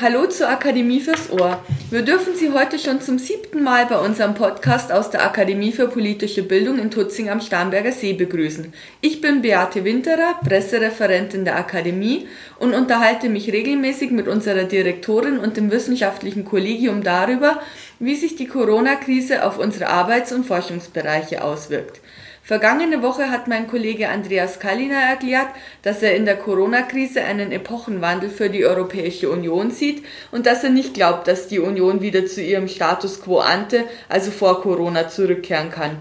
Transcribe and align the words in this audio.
Hallo 0.00 0.26
zur 0.26 0.48
Akademie 0.48 1.00
fürs 1.00 1.28
Ohr. 1.28 1.60
Wir 1.90 2.02
dürfen 2.02 2.36
Sie 2.36 2.52
heute 2.52 2.78
schon 2.78 3.00
zum 3.00 3.18
siebten 3.18 3.64
Mal 3.64 3.86
bei 3.86 3.98
unserem 3.98 4.34
Podcast 4.34 4.92
aus 4.92 5.10
der 5.10 5.24
Akademie 5.24 5.72
für 5.72 5.88
politische 5.88 6.44
Bildung 6.44 6.78
in 6.78 6.92
Tutzing 6.92 7.30
am 7.30 7.40
Starnberger 7.40 7.90
See 7.90 8.12
begrüßen. 8.12 8.72
Ich 9.00 9.20
bin 9.20 9.42
Beate 9.42 9.84
Winterer, 9.84 10.38
Pressereferentin 10.46 11.44
der 11.44 11.56
Akademie 11.56 12.28
und 12.60 12.74
unterhalte 12.74 13.28
mich 13.28 13.52
regelmäßig 13.52 14.12
mit 14.12 14.28
unserer 14.28 14.64
Direktorin 14.64 15.38
und 15.38 15.56
dem 15.56 15.72
wissenschaftlichen 15.72 16.44
Kollegium 16.44 17.02
darüber, 17.02 17.60
wie 17.98 18.14
sich 18.14 18.36
die 18.36 18.46
Corona-Krise 18.46 19.44
auf 19.44 19.58
unsere 19.58 19.88
Arbeits- 19.88 20.32
und 20.32 20.46
Forschungsbereiche 20.46 21.42
auswirkt. 21.42 22.00
Vergangene 22.48 23.02
Woche 23.02 23.30
hat 23.30 23.46
mein 23.46 23.66
Kollege 23.66 24.08
Andreas 24.08 24.58
Kalliner 24.58 24.96
erklärt, 24.96 25.48
dass 25.82 26.02
er 26.02 26.16
in 26.16 26.24
der 26.24 26.38
Corona-Krise 26.38 27.20
einen 27.20 27.52
Epochenwandel 27.52 28.30
für 28.30 28.48
die 28.48 28.64
Europäische 28.64 29.28
Union 29.28 29.70
sieht 29.70 30.02
und 30.32 30.46
dass 30.46 30.64
er 30.64 30.70
nicht 30.70 30.94
glaubt, 30.94 31.28
dass 31.28 31.48
die 31.48 31.58
Union 31.58 32.00
wieder 32.00 32.24
zu 32.24 32.40
ihrem 32.40 32.66
Status 32.66 33.20
quo 33.20 33.40
ante, 33.40 33.84
also 34.08 34.30
vor 34.30 34.62
Corona, 34.62 35.10
zurückkehren 35.10 35.70
kann. 35.70 35.98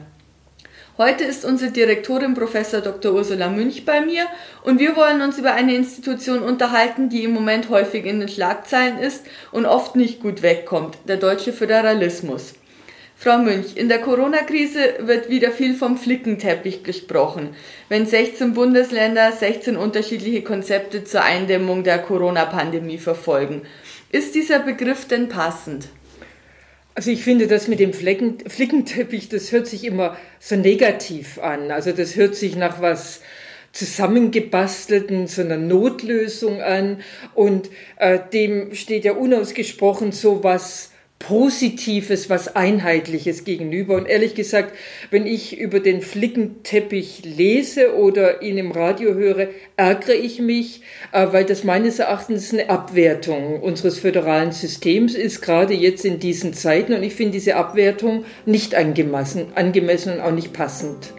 Heute 0.97 1.25
ist 1.25 1.43
unsere 1.43 1.71
Direktorin 1.71 2.33
Professor 2.33 2.79
Dr. 2.79 3.11
Ursula 3.11 3.49
Münch 3.49 3.83
bei 3.83 3.99
mir 3.99 4.23
und 4.63 4.79
wir 4.79 4.95
wollen 4.95 5.21
uns 5.21 5.37
über 5.37 5.51
eine 5.51 5.75
Institution 5.75 6.43
unterhalten, 6.43 7.09
die 7.09 7.25
im 7.25 7.31
Moment 7.31 7.67
häufig 7.67 8.05
in 8.05 8.21
den 8.21 8.29
Schlagzeilen 8.29 8.99
ist 8.99 9.25
und 9.51 9.65
oft 9.65 9.97
nicht 9.97 10.21
gut 10.21 10.43
wegkommt, 10.43 10.97
der 11.09 11.17
deutsche 11.17 11.51
Föderalismus. 11.51 12.53
Frau 13.19 13.39
Münch, 13.39 13.75
in 13.75 13.89
der 13.89 13.99
Corona-Krise 13.99 14.99
wird 14.99 15.27
wieder 15.27 15.49
viel 15.49 15.73
vom 15.73 15.97
Flickenteppich 15.97 16.83
gesprochen, 16.83 17.55
wenn 17.89 18.05
16 18.05 18.53
Bundesländer 18.53 19.31
16 19.31 19.75
unterschiedliche 19.75 20.43
Konzepte 20.43 21.03
zur 21.03 21.23
Eindämmung 21.23 21.83
der 21.83 21.97
Corona-Pandemie 21.97 22.99
verfolgen. 22.99 23.63
Ist 24.11 24.35
dieser 24.35 24.59
Begriff 24.59 25.07
denn 25.07 25.29
passend? 25.29 25.87
Also 26.93 27.09
ich 27.09 27.23
finde, 27.23 27.47
das 27.47 27.67
mit 27.67 27.79
dem 27.79 27.91
Flecken, 27.91 28.37
Flickenteppich, 28.47 29.29
das 29.29 29.51
hört 29.51 29.65
sich 29.65 29.83
immer 29.83 30.15
so 30.39 30.55
negativ 30.55 31.39
an. 31.39 31.71
Also 31.71 31.93
das 31.93 32.15
hört 32.15 32.35
sich 32.35 32.55
nach 32.55 32.83
was 32.83 33.21
zusammengebastelten, 33.71 35.25
so 35.25 35.41
einer 35.41 35.57
Notlösung 35.57 36.61
an. 36.61 37.01
Und 37.33 37.71
äh, 37.95 38.19
dem 38.31 38.75
steht 38.75 39.05
ja 39.05 39.13
unausgesprochen 39.13 40.11
so 40.11 40.43
was 40.43 40.91
Positives, 41.19 42.29
was 42.29 42.55
Einheitliches 42.55 43.43
gegenüber. 43.43 43.95
Und 43.95 44.05
ehrlich 44.05 44.35
gesagt, 44.35 44.73
wenn 45.09 45.25
ich 45.25 45.57
über 45.57 45.79
den 45.79 46.01
Flickenteppich 46.01 47.23
lese 47.25 47.95
oder 47.95 48.41
ihn 48.41 48.57
im 48.57 48.71
Radio 48.71 49.13
höre, 49.13 49.49
ärgere 49.75 50.13
ich 50.13 50.39
mich, 50.39 50.81
äh, 51.11 51.27
weil 51.31 51.45
das 51.45 51.63
meines 51.63 51.99
Erachtens 51.99 52.53
eine 52.53 52.69
Abwertung 52.69 53.61
unseres 53.61 53.99
föderalen 53.99 54.51
Systems 54.51 55.15
ist, 55.15 55.41
gerade 55.41 55.73
jetzt 55.73 56.05
in 56.05 56.19
diesen 56.19 56.53
Zeiten. 56.53 56.93
Und 56.93 57.03
ich 57.03 57.15
finde 57.15 57.33
diese 57.33 57.55
Abwertung 57.55 58.25
nicht 58.45 58.75
angemessen, 58.75 59.47
angemessen 59.55 60.13
und 60.13 60.19
auch 60.21 60.31
nicht 60.31 60.53
passend. 60.53 61.13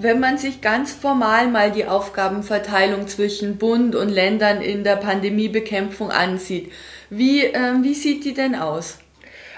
Wenn 0.00 0.20
man 0.20 0.38
sich 0.38 0.60
ganz 0.60 0.92
formal 0.92 1.48
mal 1.48 1.72
die 1.72 1.84
Aufgabenverteilung 1.84 3.08
zwischen 3.08 3.56
Bund 3.56 3.96
und 3.96 4.10
Ländern 4.10 4.62
in 4.62 4.84
der 4.84 4.94
Pandemiebekämpfung 4.94 6.12
ansieht, 6.12 6.70
wie, 7.10 7.42
äh, 7.44 7.74
wie 7.82 7.94
sieht 7.94 8.24
die 8.24 8.34
denn 8.34 8.54
aus? 8.54 8.98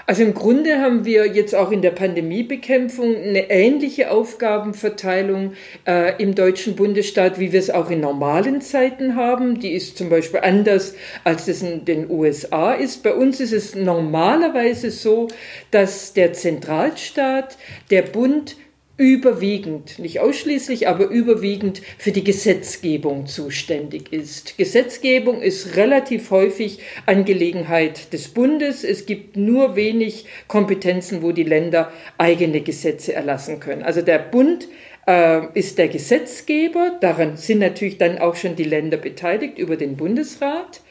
Also 0.07 0.23
im 0.23 0.33
Grunde 0.33 0.79
haben 0.79 1.05
wir 1.05 1.27
jetzt 1.27 1.53
auch 1.53 1.71
in 1.71 1.83
der 1.83 1.91
Pandemiebekämpfung 1.91 3.15
eine 3.15 3.51
ähnliche 3.51 4.09
Aufgabenverteilung 4.09 5.53
äh, 5.87 6.19
im 6.21 6.33
deutschen 6.33 6.75
Bundesstaat, 6.75 7.39
wie 7.39 7.51
wir 7.51 7.59
es 7.59 7.69
auch 7.69 7.91
in 7.91 8.01
normalen 8.01 8.61
Zeiten 8.61 9.15
haben. 9.15 9.59
Die 9.59 9.73
ist 9.73 9.97
zum 9.97 10.09
Beispiel 10.09 10.39
anders, 10.39 10.95
als 11.23 11.47
es 11.47 11.61
in 11.61 11.85
den 11.85 12.09
USA 12.09 12.73
ist. 12.73 13.03
Bei 13.03 13.13
uns 13.13 13.39
ist 13.39 13.53
es 13.53 13.75
normalerweise 13.75 14.89
so, 14.89 15.27
dass 15.69 16.13
der 16.13 16.33
Zentralstaat, 16.33 17.57
der 17.91 18.01
Bund, 18.01 18.55
überwiegend, 19.01 19.97
nicht 19.97 20.19
ausschließlich, 20.19 20.87
aber 20.87 21.07
überwiegend 21.07 21.81
für 21.97 22.11
die 22.11 22.23
Gesetzgebung 22.23 23.25
zuständig 23.25 24.13
ist. 24.13 24.59
Gesetzgebung 24.59 25.41
ist 25.41 25.75
relativ 25.75 26.29
häufig 26.29 26.77
Angelegenheit 27.07 28.13
des 28.13 28.27
Bundes. 28.27 28.83
Es 28.83 29.07
gibt 29.07 29.37
nur 29.37 29.75
wenig 29.75 30.27
Kompetenzen, 30.47 31.23
wo 31.23 31.31
die 31.31 31.41
Länder 31.41 31.91
eigene 32.19 32.61
Gesetze 32.61 33.13
erlassen 33.13 33.59
können. 33.59 33.81
Also 33.81 34.03
der 34.03 34.19
Bund 34.19 34.67
äh, 35.07 35.47
ist 35.55 35.79
der 35.79 35.87
Gesetzgeber, 35.87 36.99
daran 37.01 37.37
sind 37.37 37.57
natürlich 37.57 37.97
dann 37.97 38.19
auch 38.19 38.35
schon 38.35 38.55
die 38.55 38.65
Länder 38.65 38.97
beteiligt 38.97 39.57
über 39.57 39.77
den 39.77 39.97
Bundesrat. 39.97 40.81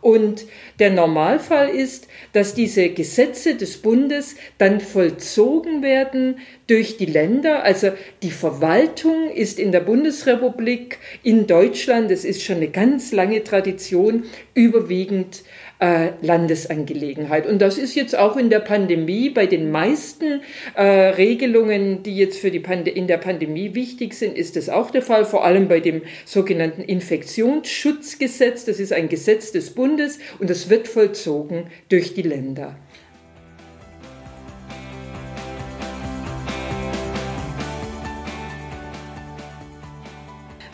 Und 0.00 0.46
der 0.78 0.90
Normalfall 0.90 1.68
ist, 1.68 2.08
dass 2.32 2.54
diese 2.54 2.90
Gesetze 2.90 3.54
des 3.54 3.78
Bundes 3.78 4.36
dann 4.58 4.80
vollzogen 4.80 5.82
werden 5.82 6.38
durch 6.66 6.96
die 6.96 7.06
Länder. 7.06 7.62
Also 7.62 7.92
die 8.22 8.30
Verwaltung 8.30 9.30
ist 9.30 9.58
in 9.58 9.72
der 9.72 9.80
Bundesrepublik, 9.80 10.98
in 11.22 11.46
Deutschland, 11.46 12.10
es 12.10 12.24
ist 12.24 12.42
schon 12.42 12.56
eine 12.56 12.68
ganz 12.68 13.12
lange 13.12 13.42
Tradition, 13.42 14.24
überwiegend 14.54 15.42
äh, 15.78 16.10
Landesangelegenheit. 16.22 17.46
Und 17.46 17.60
das 17.60 17.78
ist 17.78 17.94
jetzt 17.94 18.16
auch 18.18 18.36
in 18.36 18.50
der 18.50 18.60
Pandemie 18.60 19.30
bei 19.30 19.46
den 19.46 19.70
meisten 19.70 20.40
äh, 20.74 20.82
Regelungen, 20.82 22.02
die 22.02 22.16
jetzt 22.16 22.38
für 22.38 22.50
die 22.50 22.60
Pand 22.60 22.88
in 22.88 23.06
der 23.06 23.18
Pandemie 23.18 23.74
wichtig 23.74 24.14
sind, 24.14 24.36
ist 24.36 24.56
das 24.56 24.68
auch 24.68 24.90
der 24.90 25.02
Fall. 25.02 25.24
Vor 25.24 25.44
allem 25.44 25.68
bei 25.68 25.80
dem 25.80 26.02
sogenannten 26.24 26.82
Infektionsschutzgesetz. 26.82 28.64
Das 28.64 28.80
ist 28.80 28.92
ein 28.92 29.08
Gesetz 29.08 29.52
des 29.52 29.70
Bundes 29.70 30.18
und 30.38 30.50
das 30.50 30.70
wird 30.70 30.88
vollzogen 30.88 31.64
durch 31.88 32.14
die 32.14 32.22
Länder. 32.22 32.76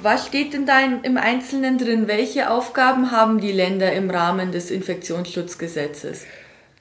Was 0.02 0.26
steht 0.26 0.52
denn 0.52 0.66
da 0.66 0.80
im 0.80 1.16
Einzelnen 1.16 1.78
drin? 1.78 2.08
Welche 2.08 2.50
Aufgaben 2.50 3.12
haben 3.12 3.40
die 3.40 3.52
Länder 3.52 3.92
im 3.92 4.10
Rahmen 4.10 4.50
des 4.50 4.72
Infektionsschutzgesetzes? 4.72 6.24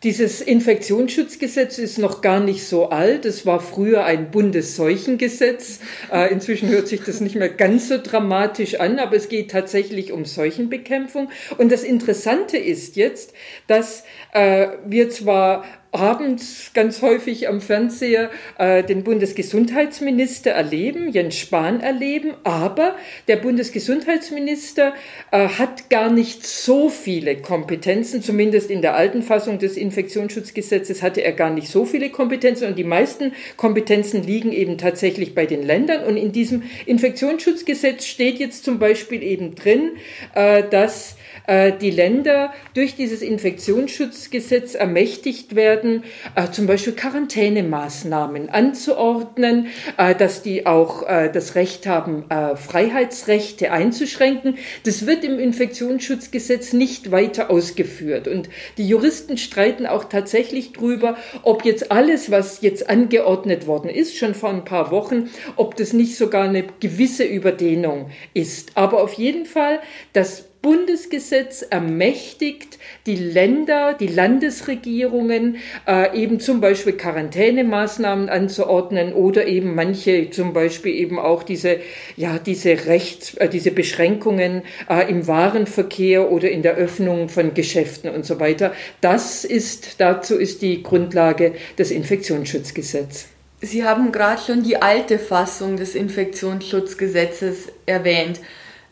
Dieses 0.02 0.42
Infektionsschutzgesetz 0.42 1.78
ist 1.78 2.00
noch 2.00 2.22
gar 2.22 2.40
nicht 2.40 2.66
so 2.66 2.90
alt. 2.90 3.24
Es 3.26 3.46
war 3.46 3.60
früher 3.60 4.06
ein 4.06 4.32
Bundesseuchengesetz. 4.32 5.82
Äh, 6.12 6.34
inzwischen 6.34 6.70
hört 6.70 6.88
sich 6.88 7.04
das 7.04 7.22
nicht 7.22 7.36
mehr 7.36 7.50
ganz 7.50 7.90
so 7.90 8.00
dramatisch 8.02 8.80
an, 8.80 8.98
aber 8.98 9.16
es 9.16 9.30
geht 9.30 9.52
tatsächlich 9.52 10.12
um 10.12 10.26
Seuchenbekämpfung. 10.26 11.30
Und 11.60 11.72
das 11.72 11.84
Interessante 11.84 12.58
ist 12.58 12.96
jetzt, 12.96 13.34
dass 13.68 14.04
äh, 14.34 14.70
wir 14.88 15.12
zwar 15.12 15.64
abends 15.92 16.72
ganz 16.74 17.02
häufig 17.02 17.50
am 17.50 17.60
Fernseher 17.60 18.30
äh, 18.58 18.84
den 18.84 19.04
Bundesgesundheitsminister 19.04 20.52
erleben, 20.52 21.12
Jens 21.12 21.38
Spahn 21.38 21.82
erleben, 21.82 22.34
aber 22.44 22.96
der 23.28 23.36
Bundesgesundheitsminister 23.38 24.94
äh, 25.32 25.48
hat 25.48 25.90
gar 25.90 26.10
nicht 26.10 26.46
so 26.46 26.90
viele 26.90 27.38
Kompetenzen, 27.38 28.22
zumindest 28.22 28.72
in 28.72 28.82
der 28.82 28.96
alten 28.96 29.22
Fassung 29.22 29.60
des 29.60 29.76
Infektionsschutzgesetzes 29.76 31.02
hatte 31.02 31.24
er 31.24 31.34
gar 31.34 31.50
nicht 31.50 31.68
so 31.68 31.86
viele 31.86 32.10
Kompetenzen. 32.10 32.68
Und 32.68 32.78
die 32.78 32.84
meisten 32.84 33.34
Kompetenzen 33.58 34.24
liegen 34.24 34.52
eben 34.54 34.78
tatsächlich 34.78 35.36
bei 35.36 35.46
den 35.46 35.64
Ländern. 35.64 36.06
Und 36.06 36.18
in 36.18 36.32
diesem 36.32 36.64
Infektionsschutzgesetz 36.86 38.06
steht 38.06 38.40
jetzt 38.40 38.64
zum 38.64 38.80
Beispiel 38.80 39.24
eben 39.24 39.56
drin, 39.56 39.92
äh, 40.36 40.64
dass 40.70 41.16
die 41.48 41.92
Länder 41.92 42.54
durch 42.74 42.96
dieses 42.96 43.22
Infektionsschutzgesetz 43.22 44.76
ermächtigt 44.76 45.56
werden, 45.56 46.04
äh, 46.36 46.50
zum 46.52 46.68
Beispiel 46.68 46.94
Quarantänemaßnahmen 46.94 48.50
anzuordnen, 48.50 49.68
äh, 49.98 50.16
dass 50.16 50.42
die 50.42 50.66
auch 50.66 51.02
das 51.02 51.56
Recht 51.56 51.88
haben, 51.88 52.26
Freiheitsrechte 52.56 53.72
einzuschränken. 53.72 54.58
Das 54.84 55.06
wird 55.06 55.24
im 55.24 55.40
Infektionsschutzgesetz 55.40 56.74
nicht 56.74 57.12
weiter 57.12 57.50
ausgeführt. 57.50 58.28
Und 58.28 58.50
die 58.78 58.88
Juristen 58.88 59.38
streiten 59.38 59.86
auch 59.86 60.06
tatsächlich 60.06 60.74
drüber, 60.74 61.18
ob 61.44 61.66
jetzt 61.66 61.92
alles, 61.92 62.32
was 62.32 62.62
jetzt 62.62 62.90
angeordnet 62.90 63.68
worden 63.68 63.90
ist, 63.90 64.18
schon 64.18 64.36
vor 64.36 64.50
ein 64.50 64.66
paar 64.66 64.92
Wochen, 64.92 65.30
ob 65.56 65.76
das 65.76 65.94
nicht 65.94 66.16
sogar 66.16 66.44
eine 66.44 66.66
gewisse 66.80 67.24
Überdehnung 67.24 68.10
ist. 68.34 68.72
Aber 68.76 69.02
auf 69.02 69.14
jeden 69.14 69.46
Fall, 69.46 69.80
das 70.14 70.51
Bundesgesetz 70.62 71.64
ermächtigt 71.64 72.78
die 73.08 73.16
Länder, 73.16 73.94
die 73.94 74.08
Landesregierungen, 74.08 75.58
äh, 75.88 76.16
eben 76.16 76.40
zum 76.40 76.62
Beispiel 76.62 76.94
Quarantänemaßnahmen 76.94 78.30
anzuordnen 78.30 79.14
oder 79.14 79.48
eben 79.48 79.74
manche, 79.74 80.30
zum 80.30 80.54
Beispiel 80.54 80.94
eben 80.94 81.18
auch 81.18 81.42
diese, 81.42 81.78
ja, 82.16 82.38
diese 82.38 82.86
Rechts, 82.86 83.34
äh, 83.36 83.50
diese 83.50 83.72
Beschränkungen 83.72 84.62
äh, 84.88 85.10
im 85.10 85.28
Warenverkehr 85.28 86.32
oder 86.32 86.52
in 86.52 86.62
der 86.62 86.76
Öffnung 86.76 87.30
von 87.30 87.56
Geschäften 87.56 88.12
und 88.12 88.26
so 88.26 88.40
weiter. 88.40 88.74
Das 89.02 89.44
ist, 89.46 90.00
dazu 90.00 90.36
ist 90.36 90.62
die 90.62 90.84
Grundlage 90.84 91.54
des 91.80 91.90
Infektionsschutzgesetzes. 91.90 93.28
Sie 93.64 93.84
haben 93.84 94.12
gerade 94.12 94.42
schon 94.42 94.64
die 94.64 94.82
alte 94.82 95.20
Fassung 95.20 95.78
des 95.78 95.94
Infektionsschutzgesetzes 95.94 97.68
erwähnt. 97.86 98.40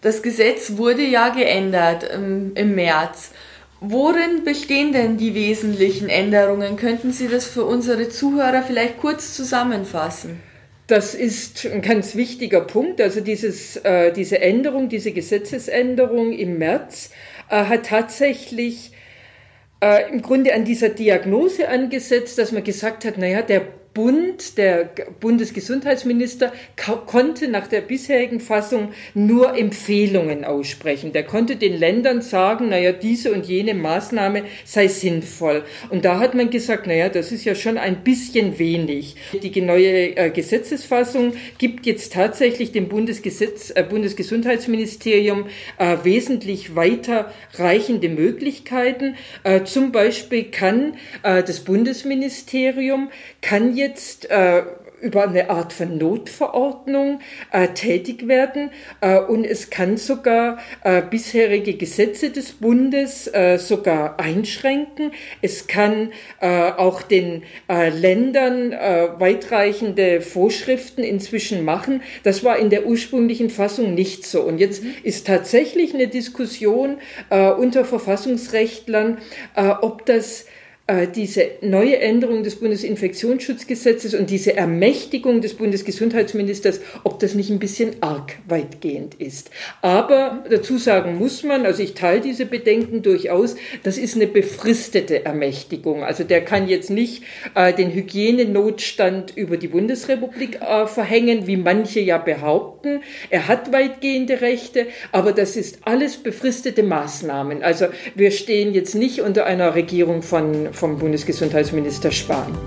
Das 0.01 0.21
Gesetz 0.21 0.77
wurde 0.77 1.03
ja 1.03 1.29
geändert 1.29 2.09
ähm, 2.13 2.51
im 2.55 2.75
März. 2.75 3.31
Worin 3.81 4.43
bestehen 4.43 4.91
denn 4.91 5.17
die 5.17 5.33
wesentlichen 5.35 6.09
Änderungen? 6.09 6.75
Könnten 6.75 7.11
Sie 7.11 7.27
das 7.27 7.45
für 7.45 7.65
unsere 7.65 8.09
Zuhörer 8.09 8.61
vielleicht 8.61 8.97
kurz 8.97 9.35
zusammenfassen? 9.35 10.41
Das 10.87 11.13
ist 11.13 11.65
ein 11.65 11.81
ganz 11.81 12.15
wichtiger 12.15 12.61
Punkt. 12.61 12.99
Also 12.99 13.21
dieses, 13.21 13.77
äh, 13.77 14.11
diese 14.11 14.41
Änderung, 14.41 14.89
diese 14.89 15.11
Gesetzesänderung 15.11 16.33
im 16.33 16.57
März 16.57 17.11
äh, 17.49 17.65
hat 17.65 17.85
tatsächlich 17.85 18.91
äh, 19.81 20.09
im 20.09 20.21
Grunde 20.21 20.53
an 20.53 20.65
dieser 20.65 20.89
Diagnose 20.89 21.69
angesetzt, 21.69 22.37
dass 22.37 22.51
man 22.51 22.63
gesagt 22.63 23.05
hat, 23.05 23.17
naja, 23.17 23.41
der 23.41 23.61
Bund, 23.93 24.57
der 24.57 24.89
Bundesgesundheitsminister, 25.19 26.53
konnte 27.05 27.47
nach 27.47 27.67
der 27.67 27.81
bisherigen 27.81 28.39
Fassung 28.39 28.93
nur 29.15 29.57
Empfehlungen 29.57 30.45
aussprechen. 30.45 31.11
Der 31.11 31.23
konnte 31.23 31.55
den 31.55 31.77
Ländern 31.77 32.21
sagen, 32.21 32.69
naja, 32.69 32.91
diese 32.91 33.31
und 33.33 33.47
jene 33.47 33.73
Maßnahme 33.73 34.43
sei 34.63 34.87
sinnvoll. 34.87 35.63
Und 35.89 36.05
da 36.05 36.19
hat 36.19 36.35
man 36.35 36.51
gesagt, 36.51 36.85
naja, 36.85 37.09
das 37.09 37.31
ist 37.31 37.45
ja 37.45 37.55
schon 37.55 37.77
ein 37.77 38.03
bisschen 38.03 38.59
wenig. 38.59 39.15
Die 39.41 39.61
neue 39.61 40.15
äh, 40.15 40.29
Gesetzesfassung 40.29 41.33
gibt 41.57 41.85
jetzt 41.87 42.13
tatsächlich 42.13 42.71
dem 42.71 42.89
Bundesgesetz, 42.89 43.71
äh, 43.75 43.83
Bundesgesundheitsministerium 43.83 45.47
äh, 45.79 45.97
wesentlich 46.03 46.75
weiterreichende 46.75 48.09
Möglichkeiten. 48.09 49.15
Äh, 49.43 49.63
zum 49.63 49.91
Beispiel 49.91 50.43
kann 50.43 50.93
äh, 51.23 51.43
das 51.43 51.61
Bundesministerium 51.61 53.09
kann 53.41 53.75
jetzt 53.79 54.29
äh, 54.29 54.63
über 55.01 55.23
eine 55.23 55.49
Art 55.49 55.73
von 55.73 55.97
Notverordnung 55.97 57.19
äh, 57.51 57.69
tätig 57.69 58.27
werden 58.27 58.71
äh, 59.01 59.19
und 59.19 59.45
es 59.45 59.69
kann 59.69 59.97
sogar 59.97 60.59
äh, 60.83 61.01
bisherige 61.01 61.75
Gesetze 61.75 62.29
des 62.29 62.53
Bundes 62.53 63.27
äh, 63.33 63.57
sogar 63.57 64.19
einschränken. 64.19 65.11
Es 65.41 65.67
kann 65.67 66.11
äh, 66.41 66.71
auch 66.71 67.01
den 67.01 67.43
äh, 67.69 67.89
Ländern 67.89 68.71
weitreichende 68.71 70.21
Vorschriften 70.21 71.03
inzwischen 71.03 71.63
machen. 71.63 72.01
Das 72.23 72.43
war 72.43 72.57
in 72.57 72.69
der 72.69 72.85
ursprünglichen 72.85 73.49
Fassung 73.49 73.93
nicht 73.93 74.25
so. 74.25 74.41
Und 74.41 74.59
jetzt 74.59 74.83
ist 75.03 75.27
tatsächlich 75.27 75.93
eine 75.93 76.07
Diskussion 76.07 76.97
unter 77.29 77.85
Verfassungsrechtlern, 77.85 79.19
ob 79.81 80.05
das 80.05 80.45
diese 81.15 81.45
neue 81.61 81.99
Änderung 81.99 82.43
des 82.43 82.55
Bundesinfektionsschutzgesetzes 82.55 84.15
und 84.15 84.29
diese 84.29 84.55
Ermächtigung 84.55 85.41
des 85.41 85.53
Bundesgesundheitsministers, 85.53 86.81
ob 87.03 87.19
das 87.19 87.35
nicht 87.35 87.49
ein 87.49 87.59
bisschen 87.59 87.97
arg 88.01 88.37
weitgehend 88.47 89.15
ist. 89.15 89.51
Aber 89.81 90.43
dazu 90.49 90.77
sagen 90.77 91.17
muss 91.17 91.43
man, 91.43 91.65
also 91.65 91.83
ich 91.83 91.93
teile 91.93 92.21
diese 92.21 92.45
Bedenken 92.45 93.01
durchaus, 93.01 93.55
das 93.83 93.97
ist 93.97 94.15
eine 94.15 94.27
befristete 94.27 95.25
Ermächtigung. 95.25 96.03
Also 96.03 96.23
der 96.23 96.41
kann 96.41 96.67
jetzt 96.67 96.89
nicht 96.89 97.23
äh, 97.55 97.73
den 97.73 97.91
Hygienenotstand 97.91 99.35
über 99.35 99.57
die 99.57 99.67
Bundesrepublik 99.67 100.61
äh, 100.61 100.87
verhängen, 100.87 101.47
wie 101.47 101.57
manche 101.57 101.99
ja 101.99 102.17
behaupten. 102.17 103.01
Er 103.29 103.47
hat 103.47 103.71
weitgehende 103.71 104.41
Rechte, 104.41 104.87
aber 105.11 105.33
das 105.33 105.55
ist 105.55 105.79
alles 105.85 106.17
befristete 106.17 106.83
Maßnahmen. 106.83 107.63
Also 107.63 107.87
wir 108.15 108.31
stehen 108.31 108.73
jetzt 108.73 108.95
nicht 108.95 109.21
unter 109.21 109.45
einer 109.45 109.75
Regierung 109.75 110.21
von 110.21 110.73
vom 110.79 110.97
Bundesgesundheitsminister 110.97 112.09
Spahn. 112.09 112.57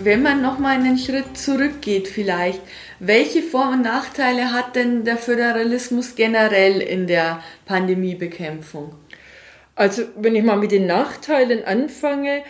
Wenn 0.00 0.22
man 0.22 0.40
noch 0.40 0.58
mal 0.58 0.76
einen 0.76 0.98
Schritt 0.98 1.36
zurückgeht 1.36 2.06
vielleicht, 2.06 2.60
welche 3.00 3.42
Vor- 3.42 3.70
und 3.70 3.82
Nachteile 3.82 4.52
hat 4.52 4.76
denn 4.76 5.04
der 5.04 5.16
Föderalismus 5.16 6.14
generell 6.14 6.80
in 6.80 7.06
der 7.06 7.42
Pandemiebekämpfung? 7.64 8.94
Also 9.74 10.02
wenn 10.16 10.36
ich 10.36 10.44
mal 10.44 10.56
mit 10.56 10.70
den 10.70 10.86
Nachteilen 10.86 11.64
anfange, 11.64 12.44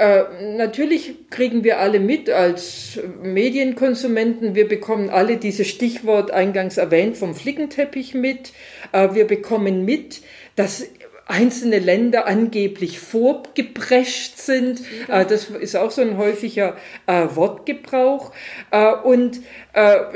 äh, 0.00 0.56
natürlich 0.56 1.28
kriegen 1.28 1.62
wir 1.62 1.78
alle 1.78 2.00
mit 2.00 2.30
als 2.30 2.98
Medienkonsumenten. 3.22 4.54
Wir 4.54 4.66
bekommen 4.66 5.10
alle 5.10 5.36
dieses 5.36 5.68
Stichwort 5.68 6.30
eingangs 6.30 6.78
erwähnt 6.78 7.18
vom 7.18 7.34
Flickenteppich 7.34 8.14
mit. 8.14 8.54
Äh, 8.92 9.12
wir 9.12 9.26
bekommen 9.26 9.84
mit, 9.84 10.22
dass 10.56 10.86
einzelne 11.30 11.78
Länder 11.78 12.26
angeblich 12.26 12.98
vorgeprescht 12.98 14.36
sind. 14.38 14.82
Ja. 15.08 15.22
Äh, 15.22 15.26
das 15.26 15.44
ist 15.44 15.76
auch 15.76 15.90
so 15.90 16.02
ein 16.02 16.16
häufiger 16.16 16.76
äh, 17.06 17.26
Wortgebrauch. 17.34 18.32
Äh, 18.70 18.92
und 19.04 19.40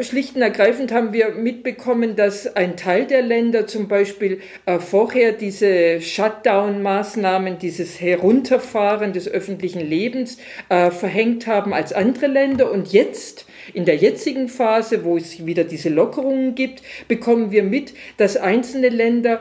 schlicht 0.01 0.35
und 0.35 0.43
ergreifend 0.43 0.91
haben 0.91 1.13
wir 1.13 1.31
mitbekommen, 1.31 2.17
dass 2.17 2.57
ein 2.57 2.77
Teil 2.77 3.07
der 3.07 3.23
Länder 3.23 3.69
zum 3.69 3.87
Beispiel 3.87 4.41
vorher 4.81 5.31
diese 5.31 6.01
Shutdown-Maßnahmen, 6.01 7.61
dieses 7.61 8.01
Herunterfahren 8.01 9.13
des 9.13 9.29
öffentlichen 9.29 9.79
Lebens 9.79 10.39
verhängt 10.69 11.47
haben 11.47 11.73
als 11.73 11.93
andere 11.93 12.27
Länder 12.27 12.73
und 12.73 12.93
jetzt 12.93 13.47
in 13.73 13.85
der 13.85 13.97
jetzigen 13.97 14.49
Phase, 14.49 15.05
wo 15.05 15.17
es 15.17 15.47
wieder 15.47 15.65
diese 15.65 15.89
Lockerungen 15.89 16.55
gibt, 16.55 16.83
bekommen 17.09 17.51
wir 17.51 17.63
mit, 17.63 17.95
dass 18.17 18.37
einzelne 18.37 18.89
Länder 18.89 19.41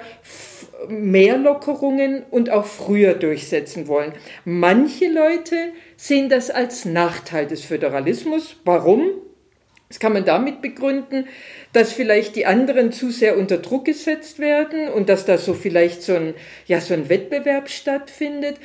mehr 0.88 1.38
Lockerungen 1.38 2.24
und 2.30 2.50
auch 2.50 2.66
früher 2.66 3.14
durchsetzen 3.14 3.88
wollen. 3.88 4.14
Manche 4.46 5.08
Leute 5.08 5.56
sehen 5.98 6.30
das 6.30 6.50
als 6.50 6.86
Nachteil 6.86 7.48
des 7.48 7.64
Föderalismus. 7.64 8.58
Warum? 8.66 9.23
Das 9.94 10.00
kann 10.00 10.13
man 10.13 10.25
damit 10.25 10.63
begründen, 10.63 11.28
dass 11.72 11.94
vielleicht 11.94 12.36
die 12.36 12.48
anderen 12.48 12.92
zu 12.92 13.12
sehr 13.12 13.38
unter 13.38 13.57
Druck 13.57 13.86
gesetzt 13.86 14.40
werden 14.40 14.88
und 14.90 15.07
dass 15.07 15.25
da 15.25 15.38
so 15.38 15.54
vielleicht 15.54 16.01
so 16.01 16.16
ein, 16.16 16.34
ja, 16.66 16.81
so 16.81 16.95
ein 16.95 17.10
Wettbewerb 17.10 17.69
stattfindet. 17.69 18.56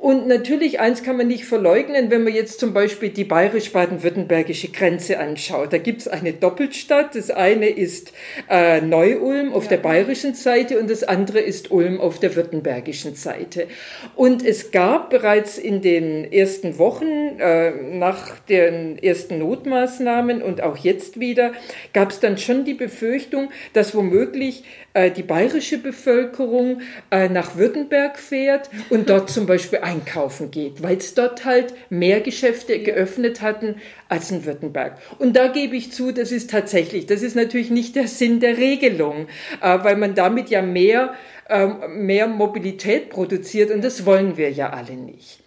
Und 0.00 0.28
natürlich, 0.28 0.78
eins 0.78 1.02
kann 1.02 1.16
man 1.16 1.26
nicht 1.26 1.44
verleugnen, 1.44 2.10
wenn 2.10 2.22
man 2.22 2.32
jetzt 2.32 2.60
zum 2.60 2.72
Beispiel 2.72 3.08
die 3.08 3.24
bayerisch-baden-württembergische 3.24 4.68
Grenze 4.68 5.18
anschaut. 5.18 5.72
Da 5.72 5.78
gibt 5.78 6.02
es 6.02 6.08
eine 6.08 6.32
Doppelstadt. 6.32 7.16
Das 7.16 7.32
eine 7.32 7.68
ist 7.68 8.12
äh, 8.48 8.80
Neu-Ulm 8.80 9.52
auf 9.54 9.64
ja. 9.64 9.70
der 9.70 9.78
bayerischen 9.78 10.34
Seite 10.34 10.78
und 10.78 10.88
das 10.88 11.02
andere 11.02 11.40
ist 11.40 11.72
Ulm 11.72 12.00
auf 12.00 12.20
der 12.20 12.36
württembergischen 12.36 13.16
Seite. 13.16 13.66
Und 14.14 14.46
es 14.46 14.70
gab 14.70 15.10
bereits 15.10 15.58
in 15.58 15.82
den 15.82 16.30
ersten 16.32 16.78
Wochen 16.78 17.40
äh, 17.40 17.70
nach 17.70 18.38
den 18.48 19.02
ersten 19.02 19.38
Notmaßnahmen 19.38 20.42
und 20.42 20.60
auch 20.60 20.75
jetzt 20.76 21.20
wieder, 21.20 21.52
gab 21.92 22.10
es 22.10 22.20
dann 22.20 22.38
schon 22.38 22.56
schon 22.56 22.64
die 22.64 22.74
Befürchtung, 22.74 23.50
dass 23.72 23.94
womöglich 23.94 24.64
äh, 24.94 25.10
die 25.10 25.22
bayerische 25.22 25.78
Bevölkerung 25.78 26.80
äh, 27.10 27.28
nach 27.28 27.56
Württemberg 27.56 28.18
fährt 28.18 28.70
und 28.90 29.10
dort 29.10 29.30
zum 29.30 29.46
Beispiel 29.46 29.80
einkaufen 29.80 30.50
geht, 30.50 30.82
weil 30.82 30.96
es 30.96 31.14
dort 31.14 31.44
halt 31.44 31.74
mehr 31.90 32.20
Geschäfte 32.20 32.78
geöffnet 32.82 33.42
hatten 33.42 33.76
als 34.08 34.30
in 34.30 34.44
Württemberg. 34.44 34.98
Und 35.18 35.36
da 35.36 35.48
gebe 35.48 35.76
ich 35.76 35.92
zu, 35.92 36.12
das 36.12 36.32
ist 36.32 36.50
tatsächlich, 36.50 37.06
das 37.06 37.22
ist 37.22 37.36
natürlich 37.36 37.70
nicht 37.70 37.96
der 37.96 38.08
Sinn 38.08 38.40
der 38.40 38.56
Regelung, 38.56 39.26
äh, 39.60 39.78
weil 39.82 39.96
man 39.96 40.14
damit 40.14 40.48
ja 40.48 40.62
mehr, 40.62 41.14
ähm, 41.48 42.04
mehr 42.04 42.26
Mobilität 42.26 43.10
produziert 43.10 43.70
und 43.70 43.84
das 43.84 44.06
wollen 44.06 44.36
wir 44.36 44.50
ja 44.50 44.70
alle 44.70 44.94
nicht 44.94 45.45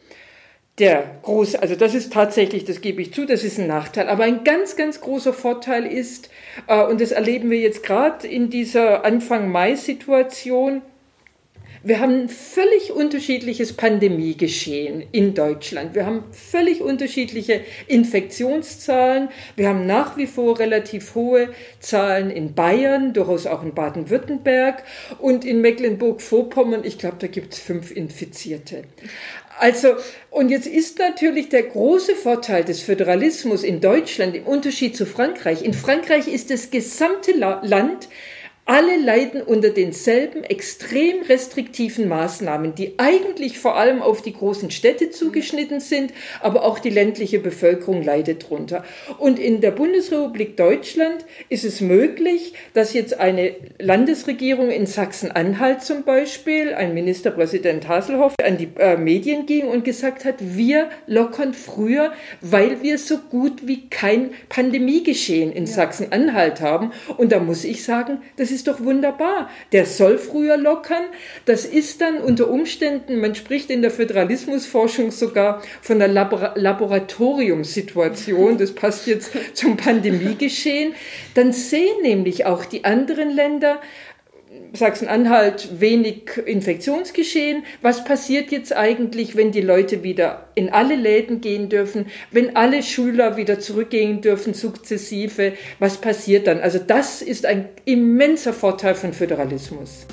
der 0.80 1.20
große, 1.24 1.62
also 1.62 1.76
das 1.76 1.94
ist 1.94 2.14
tatsächlich, 2.14 2.66
das 2.66 2.82
gebe 2.82 3.02
ich 3.02 3.14
zu, 3.14 3.26
das 3.26 3.44
ist 3.44 3.60
ein 3.60 3.68
Nachteil. 3.68 4.08
Aber 4.08 4.24
ein 4.24 4.44
ganz, 4.44 4.76
ganz 4.76 5.02
großer 5.02 5.34
Vorteil 5.34 5.86
ist, 5.86 6.30
äh, 6.68 6.84
und 6.84 7.02
das 7.02 7.12
erleben 7.12 7.50
wir 7.50 7.60
jetzt 7.60 7.84
gerade 7.84 8.28
in 8.28 8.50
dieser 8.50 9.06
Anfang-Mai-Situation, 9.06 10.82
wir 11.84 12.00
haben 12.00 12.24
ein 12.24 12.30
völlig 12.30 12.92
unterschiedliches 12.92 13.74
Pandemiegeschehen 13.74 15.04
in 15.12 15.34
Deutschland. 15.34 15.96
Wir 15.96 16.06
haben 16.06 16.24
völlig 16.32 16.82
unterschiedliche 16.82 17.62
Infektionszahlen. 17.88 19.30
Wir 19.56 19.70
haben 19.70 19.86
nach 19.86 20.18
wie 20.18 20.28
vor 20.28 20.60
relativ 20.60 21.16
hohe 21.16 21.50
Zahlen 21.80 22.32
in 22.32 22.54
Bayern, 22.54 23.14
durchaus 23.14 23.48
auch 23.48 23.64
in 23.64 23.74
Baden-Württemberg 23.74 24.84
und 25.20 25.46
in 25.46 25.62
Mecklenburg-Vorpommern. 25.62 26.84
Ich 26.84 26.98
glaube, 26.98 27.18
da 27.20 27.28
gibt 27.28 27.54
es 27.54 27.60
fünf 27.60 27.92
Infizierte. 27.92 28.84
Also, 29.60 29.96
und 30.30 30.50
jetzt 30.50 30.68
ist 30.68 31.00
natürlich 31.00 31.50
der 31.50 31.64
große 31.64 32.16
Vorteil 32.16 32.64
des 32.64 32.82
Föderalismus 32.82 33.64
in 33.64 33.82
Deutschland 33.82 34.36
im 34.36 34.46
Unterschied 34.46 34.96
zu 34.96 35.06
Frankreich. 35.06 35.64
In 35.64 35.74
Frankreich 35.74 36.30
ist 36.30 36.50
das 36.50 36.72
gesamte 36.72 37.34
Land 37.34 38.08
Alle 38.70 38.98
leiden 38.98 39.42
unter 39.42 39.72
denselben 39.72 40.44
extrem 40.44 41.24
restriktiven 41.24 42.08
Maßnahmen, 42.08 42.76
die 42.76 43.00
eigentlich 43.00 43.58
vor 43.58 43.78
allem 43.78 44.04
auf 44.04 44.22
die 44.22 44.34
großen 44.34 44.70
Städte 44.70 45.10
zugeschnitten 45.10 45.80
sind, 45.80 46.14
aber 46.40 46.64
auch 46.64 46.78
die 46.78 46.92
ländliche 46.92 47.40
Bevölkerung 47.40 48.04
leidet 48.04 48.48
drunter. 48.48 48.84
Und 49.18 49.40
in 49.40 49.62
der 49.62 49.72
Bundesrepublik 49.72 50.56
Deutschland 50.56 51.26
ist 51.50 51.66
es 51.66 51.82
möglich, 51.82 52.54
dass 52.76 52.94
jetzt 52.94 53.20
eine 53.20 53.56
Landesregierung 53.80 54.70
in 54.70 54.86
Sachsen-Anhalt 54.86 55.82
zum 55.82 56.04
Beispiel, 56.04 56.76
ein 56.76 56.94
Ministerpräsident 56.94 57.88
Haselhoff, 57.88 58.36
an 58.44 58.60
die 58.60 58.70
äh, 58.78 58.98
Medien 58.98 59.48
ging 59.48 59.66
und 59.66 59.84
gesagt 59.84 60.26
hat, 60.26 60.36
wir 60.42 60.92
lockern 61.08 61.56
früher, 61.56 62.14
weil 62.40 62.84
wir 62.84 63.00
so 63.00 63.18
gut 63.18 63.66
wie 63.66 63.90
kein 63.90 64.30
Pandemiegeschehen 64.48 65.52
in 65.52 65.66
ja. 65.66 65.72
Sachsen-Anhalt 65.72 66.62
haben. 66.62 66.92
Und 67.18 67.32
da 67.32 67.40
muss 67.40 67.64
ich 67.64 67.84
sagen, 67.84 68.22
das 68.38 68.52
ist 68.52 68.59
doch 68.68 68.82
wunderbar. 68.82 69.50
Der 69.72 69.86
soll 69.86 70.18
früher 70.18 70.58
lockern. 70.58 71.04
Das 71.46 71.66
ist 71.66 72.02
dann 72.02 72.18
unter 72.18 72.50
Umständen, 72.50 73.20
man 73.20 73.36
spricht 73.36 73.70
in 73.70 73.82
der 73.82 73.92
Föderalismusforschung 73.92 75.12
sogar 75.12 75.62
von 75.82 76.02
einer 76.02 76.12
Labor 76.12 76.54
Laboratoriumssituation. 76.56 78.58
Das 78.58 78.74
passt 78.74 79.08
jetzt 79.08 79.32
zum 79.54 79.78
Pandemiegeschehen. 79.78 80.94
Dann 81.36 81.54
sehen 81.54 82.02
nämlich 82.02 82.46
auch 82.46 82.66
die 82.66 82.86
anderen 82.86 83.30
Länder, 83.30 83.80
Sachsen-Anhalt 84.74 85.80
wenig 85.80 86.38
Infektionsgeschehen. 86.46 87.64
Was 87.82 88.04
passiert 88.04 88.52
jetzt 88.52 88.76
eigentlich, 88.76 89.36
wenn 89.36 89.52
die 89.52 89.62
Leute 89.62 90.04
wieder 90.04 90.50
in 90.56 90.70
alle 90.70 90.96
Läden 90.96 91.42
gehen 91.42 91.70
dürfen, 91.70 92.06
wenn 92.32 92.56
alle 92.56 92.84
Schüler 92.84 93.38
wieder 93.38 93.60
zurückgehen 93.60 94.22
dürfen, 94.22 94.54
sukzessive? 94.54 95.54
Was 95.80 95.98
passiert 95.98 96.48
dann? 96.48 96.60
Also 96.60 96.80
das 96.80 97.22
ist 97.22 97.46
ein 97.46 97.70
immenser 97.86 98.54
Vorteil 98.54 98.96
von 98.96 99.14
Föderalismus. 99.14 100.06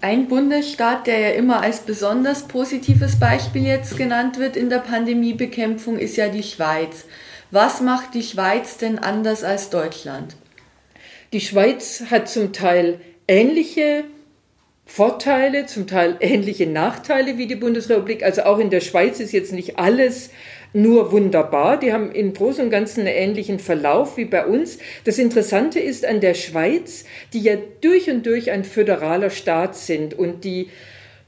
Ein 0.00 0.28
Bundesstaat, 0.28 1.06
der 1.06 1.18
ja 1.18 1.28
immer 1.30 1.62
als 1.62 1.80
besonders 1.80 2.42
positives 2.42 3.18
Beispiel 3.18 3.64
jetzt 3.64 3.96
genannt 3.96 4.38
wird 4.38 4.54
in 4.54 4.68
der 4.68 4.80
Pandemiebekämpfung, 4.80 5.98
ist 5.98 6.16
ja 6.18 6.28
die 6.28 6.42
Schweiz. 6.42 7.06
Was 7.50 7.80
macht 7.80 8.14
die 8.14 8.22
Schweiz 8.22 8.78
denn 8.78 8.98
anders 8.98 9.44
als 9.44 9.70
Deutschland? 9.70 10.36
Die 11.32 11.40
Schweiz 11.40 12.04
hat 12.10 12.28
zum 12.28 12.52
Teil 12.52 13.00
ähnliche 13.26 14.04
Vorteile, 14.86 15.66
zum 15.66 15.86
Teil 15.86 16.16
ähnliche 16.20 16.66
Nachteile 16.66 17.38
wie 17.38 17.46
die 17.46 17.56
Bundesrepublik. 17.56 18.22
Also 18.22 18.42
auch 18.42 18.58
in 18.58 18.70
der 18.70 18.80
Schweiz 18.80 19.18
ist 19.18 19.32
jetzt 19.32 19.52
nicht 19.52 19.78
alles 19.78 20.30
nur 20.72 21.12
wunderbar. 21.12 21.78
Die 21.78 21.92
haben 21.92 22.12
im 22.12 22.34
Großen 22.34 22.64
und 22.64 22.70
Ganzen 22.70 23.00
einen 23.00 23.16
ähnlichen 23.16 23.58
Verlauf 23.58 24.16
wie 24.16 24.26
bei 24.26 24.46
uns. 24.46 24.78
Das 25.04 25.18
Interessante 25.18 25.80
ist 25.80 26.04
an 26.04 26.20
der 26.20 26.34
Schweiz, 26.34 27.04
die 27.32 27.40
ja 27.40 27.56
durch 27.80 28.10
und 28.10 28.26
durch 28.26 28.50
ein 28.50 28.64
föderaler 28.64 29.30
Staat 29.30 29.76
sind 29.76 30.14
und 30.14 30.44
die 30.44 30.68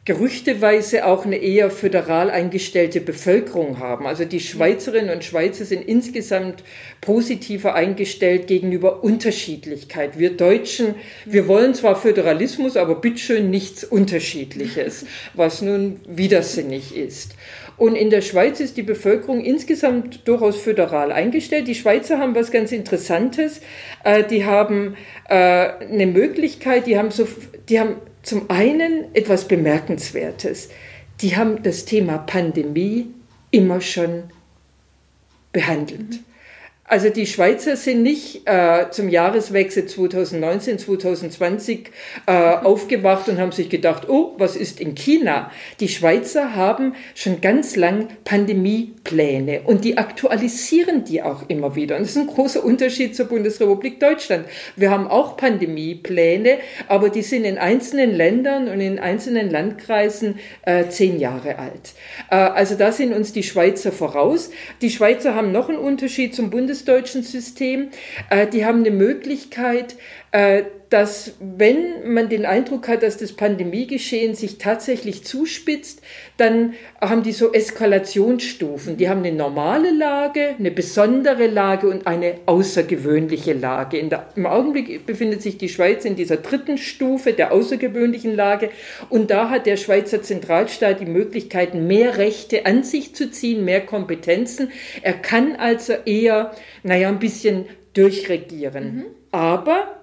gerüchteweise 0.06 1.04
auch 1.04 1.26
eine 1.26 1.38
eher 1.38 1.68
föderal 1.68 2.30
eingestellte 2.30 3.00
Bevölkerung 3.00 3.80
haben. 3.80 4.06
Also 4.06 4.24
die 4.24 4.38
Schweizerinnen 4.38 5.10
und 5.10 5.24
Schweizer 5.24 5.64
sind 5.64 5.82
insgesamt 5.82 6.62
positiver 7.00 7.74
eingestellt 7.74 8.46
gegenüber 8.46 9.02
Unterschiedlichkeit. 9.02 10.16
Wir 10.16 10.36
Deutschen, 10.36 10.94
wir 11.24 11.48
wollen 11.48 11.74
zwar 11.74 11.96
Föderalismus, 11.96 12.76
aber 12.76 12.94
bitteschön 12.94 13.50
nichts 13.50 13.82
Unterschiedliches, 13.82 15.06
was 15.34 15.60
nun 15.60 16.00
widersinnig 16.06 16.96
ist. 16.96 17.34
Und 17.76 17.96
in 17.96 18.08
der 18.08 18.22
Schweiz 18.22 18.60
ist 18.60 18.76
die 18.76 18.82
Bevölkerung 18.82 19.44
insgesamt 19.44 20.26
durchaus 20.28 20.56
föderal 20.56 21.10
eingestellt. 21.10 21.66
Die 21.66 21.74
Schweizer 21.74 22.18
haben 22.18 22.36
was 22.36 22.52
ganz 22.52 22.70
Interessantes. 22.70 23.60
Äh, 24.04 24.22
die 24.22 24.44
haben 24.44 24.96
äh, 25.28 25.34
eine 25.34 26.06
Möglichkeit, 26.06 26.86
die 26.86 26.96
haben 26.96 27.10
so, 27.10 27.26
die 27.68 27.80
haben 27.80 27.96
zum 28.26 28.50
einen 28.50 29.14
etwas 29.14 29.46
Bemerkenswertes. 29.46 30.68
Die 31.20 31.36
haben 31.36 31.62
das 31.62 31.84
Thema 31.84 32.18
Pandemie 32.18 33.06
immer 33.52 33.80
schon 33.80 34.24
behandelt. 35.52 36.10
Mhm. 36.10 36.24
Also 36.88 37.10
die 37.10 37.26
Schweizer 37.26 37.76
sind 37.76 38.02
nicht 38.02 38.42
äh, 38.46 38.90
zum 38.90 39.08
Jahreswechsel 39.08 39.86
2019, 39.86 40.78
2020 40.78 41.90
äh, 42.26 42.32
aufgewacht 42.32 43.28
und 43.28 43.40
haben 43.40 43.50
sich 43.50 43.68
gedacht, 43.68 44.08
oh, 44.08 44.34
was 44.38 44.54
ist 44.54 44.80
in 44.80 44.94
China? 44.94 45.50
Die 45.80 45.88
Schweizer 45.88 46.54
haben 46.54 46.94
schon 47.16 47.40
ganz 47.40 47.74
lang 47.74 48.06
Pandemiepläne 48.24 49.62
und 49.64 49.84
die 49.84 49.98
aktualisieren 49.98 51.02
die 51.02 51.22
auch 51.22 51.48
immer 51.48 51.74
wieder. 51.74 51.96
Und 51.96 52.02
das 52.02 52.10
ist 52.10 52.18
ein 52.18 52.28
großer 52.28 52.64
Unterschied 52.64 53.16
zur 53.16 53.26
Bundesrepublik 53.26 53.98
Deutschland. 53.98 54.46
Wir 54.76 54.92
haben 54.92 55.08
auch 55.08 55.36
Pandemiepläne, 55.36 56.58
aber 56.86 57.08
die 57.08 57.22
sind 57.22 57.44
in 57.44 57.58
einzelnen 57.58 58.14
Ländern 58.14 58.68
und 58.68 58.80
in 58.80 59.00
einzelnen 59.00 59.50
Landkreisen 59.50 60.38
äh, 60.62 60.88
zehn 60.88 61.18
Jahre 61.18 61.58
alt. 61.58 61.94
Äh, 62.30 62.36
also 62.36 62.76
da 62.76 62.92
sind 62.92 63.12
uns 63.12 63.32
die 63.32 63.42
Schweizer 63.42 63.90
voraus. 63.90 64.50
Die 64.82 64.90
Schweizer 64.90 65.34
haben 65.34 65.50
noch 65.50 65.68
einen 65.68 65.78
Unterschied 65.78 66.32
zum 66.32 66.50
Bundes 66.50 66.75
bundesdeutschen 66.76 67.22
System. 67.22 67.88
Äh, 68.30 68.46
die 68.46 68.64
haben 68.64 68.80
eine 68.80 68.90
Möglichkeit, 68.90 69.96
dass 70.90 71.34
wenn 71.40 72.12
man 72.12 72.28
den 72.28 72.46
Eindruck 72.46 72.88
hat, 72.88 73.02
dass 73.02 73.16
das 73.16 73.32
Pandemiegeschehen 73.32 74.34
sich 74.34 74.58
tatsächlich 74.58 75.24
zuspitzt, 75.24 76.00
dann 76.36 76.74
haben 77.00 77.22
die 77.22 77.32
so 77.32 77.52
Eskalationsstufen. 77.52 78.96
Die 78.96 79.08
haben 79.08 79.24
eine 79.24 79.32
normale 79.32 79.90
Lage, 79.90 80.54
eine 80.58 80.70
besondere 80.70 81.48
Lage 81.48 81.88
und 81.88 82.06
eine 82.06 82.34
außergewöhnliche 82.46 83.52
Lage. 83.52 84.02
Der, 84.04 84.28
Im 84.36 84.46
Augenblick 84.46 85.06
befindet 85.06 85.42
sich 85.42 85.58
die 85.58 85.68
Schweiz 85.68 86.04
in 86.04 86.14
dieser 86.14 86.36
dritten 86.36 86.78
Stufe 86.78 87.32
der 87.32 87.52
außergewöhnlichen 87.52 88.34
Lage 88.34 88.70
und 89.08 89.30
da 89.30 89.50
hat 89.50 89.66
der 89.66 89.76
Schweizer 89.76 90.22
Zentralstaat 90.22 91.00
die 91.00 91.06
Möglichkeit, 91.06 91.74
mehr 91.74 92.18
Rechte 92.18 92.64
an 92.64 92.84
sich 92.84 93.14
zu 93.14 93.30
ziehen, 93.30 93.64
mehr 93.64 93.80
Kompetenzen. 93.80 94.70
Er 95.02 95.14
kann 95.14 95.56
also 95.56 95.94
eher, 96.04 96.52
naja, 96.84 97.08
ein 97.08 97.18
bisschen 97.18 97.66
durchregieren. 97.94 98.96
Mhm. 98.96 99.04
Aber 99.32 99.96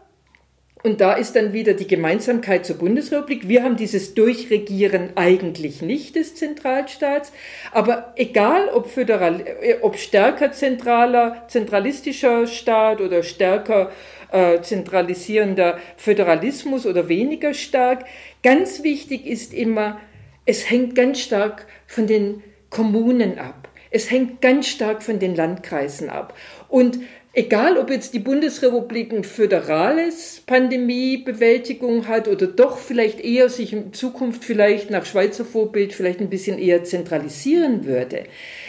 und 0.83 0.99
da 0.99 1.13
ist 1.13 1.37
dann 1.37 1.53
wieder 1.53 1.73
die 1.73 1.87
Gemeinsamkeit 1.87 2.65
zur 2.65 2.77
Bundesrepublik. 2.77 3.47
Wir 3.47 3.63
haben 3.63 3.77
dieses 3.77 4.15
Durchregieren 4.15 5.11
eigentlich 5.15 5.81
nicht 5.81 6.17
des 6.17 6.35
Zentralstaats. 6.35 7.31
Aber 7.71 8.13
egal, 8.17 8.67
ob, 8.67 8.87
föderal, 8.87 9.45
äh, 9.61 9.75
ob 9.81 9.97
stärker 9.97 10.51
zentraler, 10.51 11.45
zentralistischer 11.47 12.47
Staat 12.47 12.99
oder 12.99 13.23
stärker 13.23 13.91
äh, 14.33 14.59
zentralisierender 14.61 15.79
Föderalismus 15.95 16.85
oder 16.85 17.07
weniger 17.07 17.53
stark, 17.53 18.05
ganz 18.43 18.83
wichtig 18.83 19.25
ist 19.25 19.53
immer, 19.53 20.01
es 20.45 20.69
hängt 20.69 20.95
ganz 20.95 21.21
stark 21.21 21.65
von 21.87 22.07
den 22.07 22.43
Kommunen 22.69 23.39
ab. 23.39 23.69
Es 23.89 24.11
hängt 24.11 24.41
ganz 24.41 24.67
stark 24.67 25.01
von 25.01 25.19
den 25.19 25.35
Landkreisen 25.35 26.09
ab. 26.09 26.33
Und 26.67 26.99
Egal, 27.35 27.79
ob 27.79 27.89
jetzt 27.89 28.13
die 28.13 28.19
Bundesrepublik 28.19 29.11
ein 29.11 29.23
föderales 29.23 30.43
Pandemiebewältigung 30.45 32.07
hat 32.07 32.27
oder 32.27 32.45
doch 32.45 32.77
vielleicht 32.77 33.19
eher 33.21 33.49
sich 33.49 33.73
in 33.73 33.91
Zukunft 33.91 34.43
vielleicht 34.43 34.91
nach 34.91 35.03
Schweizer 35.03 35.43
Vorbild 35.43 35.93
vielleicht 35.93 36.19
ein 36.19 36.29
bisschen 36.29 36.59
eher 36.59 36.83
zentralisieren 36.83 37.85
würde. 37.85 38.25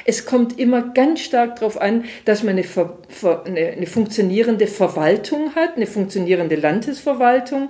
Es 0.06 0.24
kommt 0.24 0.58
immer 0.58 0.80
ganz 0.94 1.20
stark 1.20 1.56
darauf 1.56 1.78
an, 1.78 2.06
dass 2.24 2.42
man 2.42 2.56
eine, 2.56 2.64
eine, 3.44 3.66
eine 3.72 3.86
funktionierende 3.86 4.66
Verwaltung 4.66 5.54
hat, 5.54 5.76
eine 5.76 5.86
funktionierende 5.86 6.56
Landesverwaltung 6.56 7.68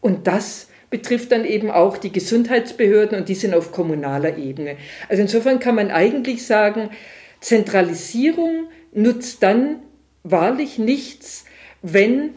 und 0.00 0.26
das 0.26 0.68
betrifft 0.88 1.32
dann 1.32 1.44
eben 1.44 1.70
auch 1.70 1.98
die 1.98 2.12
Gesundheitsbehörden 2.12 3.18
und 3.18 3.28
die 3.28 3.34
sind 3.34 3.52
auf 3.52 3.72
kommunaler 3.72 4.38
Ebene. 4.38 4.78
Also 5.10 5.20
insofern 5.20 5.60
kann 5.60 5.74
man 5.74 5.90
eigentlich 5.90 6.46
sagen, 6.46 6.88
Zentralisierung 7.40 8.68
nutzt 8.92 9.42
dann 9.42 9.82
wahrlich 10.22 10.78
nichts, 10.78 11.44
wenn 11.82 12.34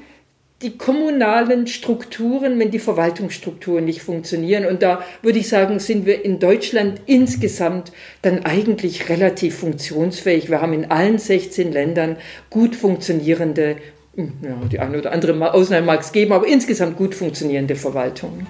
die 0.63 0.77
kommunalen 0.77 1.67
Strukturen, 1.67 2.57
wenn 2.57 2.71
die 2.71 2.79
Verwaltungsstrukturen 2.79 3.83
nicht 3.83 4.01
funktionieren. 4.01 4.65
Und 4.65 4.81
da 4.81 5.03
würde 5.21 5.39
ich 5.39 5.49
sagen, 5.49 5.79
sind 5.79 6.05
wir 6.05 6.23
in 6.23 6.39
Deutschland 6.39 7.01
insgesamt 7.05 7.91
dann 8.21 8.45
eigentlich 8.45 9.09
relativ 9.09 9.57
funktionsfähig. 9.57 10.49
Wir 10.49 10.61
haben 10.61 10.73
in 10.73 10.89
allen 10.89 11.17
16 11.17 11.71
Ländern 11.71 12.15
gut 12.49 12.75
funktionierende, 12.75 13.75
ja, 14.15 14.25
die 14.71 14.79
eine 14.79 14.99
oder 14.99 15.11
andere 15.11 15.53
Ausnahme 15.53 15.85
mag 15.85 15.99
es 15.99 16.13
geben, 16.13 16.31
aber 16.31 16.47
insgesamt 16.47 16.95
gut 16.95 17.13
funktionierende 17.13 17.75
Verwaltungen. 17.75 18.47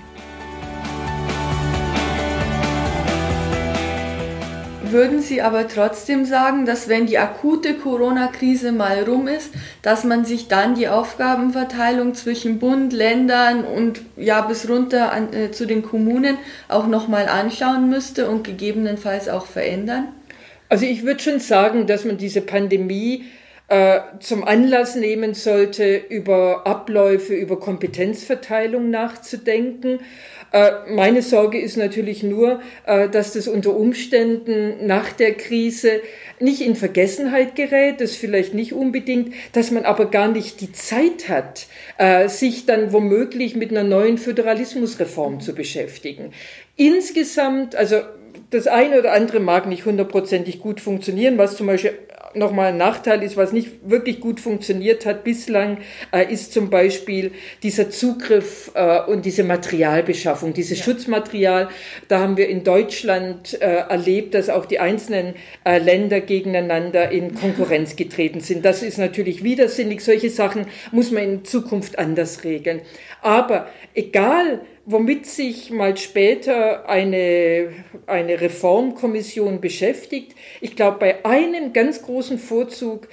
Würden 4.93 5.21
Sie 5.21 5.41
aber 5.41 5.67
trotzdem 5.67 6.23
sagen, 6.23 6.67
dass 6.67 6.87
wenn 6.87 7.07
die 7.07 7.17
akute 7.17 7.73
Corona-Krise 7.73 8.71
mal 8.71 9.01
rum 9.01 9.27
ist, 9.27 9.49
dass 9.81 10.03
man 10.03 10.23
sich 10.23 10.47
dann 10.47 10.75
die 10.75 10.87
Aufgabenverteilung 10.87 12.13
zwischen 12.13 12.59
Bund, 12.59 12.93
Ländern 12.93 13.65
und 13.65 14.01
ja 14.17 14.41
bis 14.41 14.69
runter 14.69 15.11
an, 15.11 15.33
äh, 15.33 15.51
zu 15.51 15.65
den 15.65 15.81
Kommunen 15.81 16.37
auch 16.69 16.85
nochmal 16.85 17.27
anschauen 17.27 17.89
müsste 17.89 18.29
und 18.29 18.43
gegebenenfalls 18.43 19.29
auch 19.29 19.47
verändern? 19.47 20.09
Also 20.69 20.85
ich 20.85 21.03
würde 21.03 21.23
schon 21.23 21.39
sagen, 21.39 21.87
dass 21.87 22.05
man 22.05 22.17
diese 22.17 22.41
Pandemie 22.41 23.25
äh, 23.69 23.99
zum 24.19 24.43
Anlass 24.43 24.95
nehmen 24.95 25.33
sollte, 25.33 25.95
über 25.95 26.67
Abläufe, 26.67 27.33
über 27.33 27.59
Kompetenzverteilung 27.59 28.91
nachzudenken. 28.91 30.01
Äh, 30.53 30.71
meine 30.87 31.23
Sorge 31.23 31.59
ist 31.59 31.77
natürlich 31.77 32.21
nur, 32.21 32.61
äh, 32.85 33.09
dass 33.09 33.33
das 33.33 33.47
unter 33.47 33.75
Umständen 33.75 34.85
nach 34.85 35.11
der 35.11 35.33
Krise 35.33 35.99
nicht 36.39 36.61
in 36.61 36.75
Vergessenheit 36.75 37.55
gerät, 37.55 37.99
das 37.99 38.15
vielleicht 38.15 38.53
nicht 38.53 38.71
unbedingt, 38.71 39.33
dass 39.53 39.71
man 39.71 39.83
aber 39.83 40.11
gar 40.11 40.27
nicht 40.27 40.61
die 40.61 40.71
Zeit 40.71 41.27
hat, 41.27 41.65
äh, 41.97 42.29
sich 42.29 42.67
dann 42.67 42.93
womöglich 42.93 43.55
mit 43.55 43.71
einer 43.71 43.83
neuen 43.83 44.19
Föderalismusreform 44.19 45.39
zu 45.39 45.55
beschäftigen. 45.55 46.33
Insgesamt, 46.75 47.75
also 47.75 48.01
das 48.51 48.67
eine 48.67 48.99
oder 48.99 49.13
andere 49.13 49.39
mag 49.39 49.65
nicht 49.65 49.85
hundertprozentig 49.85 50.59
gut 50.59 50.79
funktionieren, 50.79 51.39
was 51.39 51.57
zum 51.57 51.65
Beispiel 51.65 51.97
nochmal 52.35 52.67
ein 52.67 52.77
Nachteil 52.77 53.23
ist, 53.23 53.37
was 53.37 53.51
nicht 53.51 53.89
wirklich 53.89 54.19
gut 54.19 54.39
funktioniert 54.39 55.05
hat 55.05 55.23
bislang, 55.23 55.79
äh, 56.11 56.31
ist 56.31 56.53
zum 56.53 56.69
Beispiel 56.69 57.31
dieser 57.61 57.89
Zugriff 57.89 58.71
äh, 58.73 59.01
und 59.01 59.25
diese 59.25 59.43
Materialbeschaffung, 59.43 60.53
dieses 60.53 60.79
ja. 60.79 60.85
Schutzmaterial. 60.85 61.69
Da 62.07 62.19
haben 62.19 62.37
wir 62.37 62.47
in 62.47 62.63
Deutschland 62.63 63.59
äh, 63.61 63.65
erlebt, 63.65 64.33
dass 64.33 64.49
auch 64.49 64.65
die 64.65 64.79
einzelnen 64.79 65.35
äh, 65.63 65.79
Länder 65.79 66.21
gegeneinander 66.21 67.11
in 67.11 67.35
Konkurrenz 67.35 67.95
getreten 67.95 68.39
sind. 68.39 68.65
Das 68.65 68.83
ist 68.83 68.97
natürlich 68.97 69.43
widersinnig. 69.43 70.01
Solche 70.01 70.29
Sachen 70.29 70.67
muss 70.91 71.11
man 71.11 71.23
in 71.23 71.45
Zukunft 71.45 71.99
anders 71.99 72.43
regeln. 72.43 72.81
Aber 73.21 73.67
egal, 73.93 74.61
womit 74.85 75.25
sich 75.25 75.71
mal 75.71 75.95
später 75.97 76.89
eine, 76.89 77.69
eine 78.05 78.41
Reformkommission 78.41 79.61
beschäftigt. 79.61 80.35
Ich 80.59 80.75
glaube, 80.75 80.99
bei 80.99 81.25
einem 81.25 81.71
ganz 81.73 82.01
großen 82.01 82.37
Vorzug 82.37 83.07